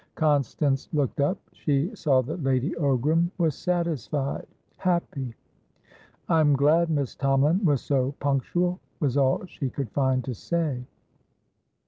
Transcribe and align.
Constance 0.15 0.89
looked 0.93 1.21
up. 1.21 1.37
She 1.53 1.95
saw 1.95 2.23
that 2.23 2.41
Lady 2.41 2.71
Ogram 2.71 3.29
was 3.37 3.53
satisfied, 3.53 4.47
happy. 4.77 5.35
"I'm 6.27 6.55
glad 6.55 6.89
Miss 6.89 7.15
Tomalin 7.15 7.63
was 7.63 7.83
so 7.83 8.15
punctual," 8.19 8.79
was 8.99 9.15
all 9.15 9.45
she 9.45 9.69
could 9.69 9.91
find 9.91 10.23
to 10.23 10.33
say. 10.33 10.87